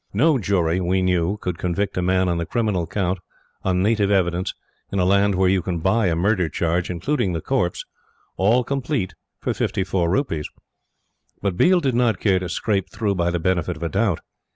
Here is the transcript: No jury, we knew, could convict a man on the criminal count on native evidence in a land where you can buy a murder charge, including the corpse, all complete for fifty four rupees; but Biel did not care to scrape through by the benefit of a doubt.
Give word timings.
No 0.13 0.39
jury, 0.39 0.81
we 0.81 1.03
knew, 1.03 1.37
could 1.37 1.59
convict 1.59 1.95
a 1.95 2.01
man 2.01 2.27
on 2.27 2.39
the 2.39 2.45
criminal 2.47 2.87
count 2.87 3.19
on 3.61 3.83
native 3.83 4.09
evidence 4.09 4.51
in 4.91 4.97
a 4.97 5.05
land 5.05 5.35
where 5.35 5.47
you 5.47 5.61
can 5.61 5.77
buy 5.77 6.07
a 6.07 6.15
murder 6.15 6.49
charge, 6.49 6.89
including 6.89 7.33
the 7.33 7.39
corpse, 7.41 7.85
all 8.35 8.63
complete 8.63 9.13
for 9.41 9.53
fifty 9.53 9.83
four 9.83 10.09
rupees; 10.09 10.49
but 11.43 11.55
Biel 11.55 11.79
did 11.81 11.93
not 11.93 12.19
care 12.19 12.39
to 12.39 12.49
scrape 12.49 12.89
through 12.89 13.13
by 13.13 13.29
the 13.29 13.37
benefit 13.37 13.77
of 13.77 13.83
a 13.83 13.89
doubt. 13.89 14.21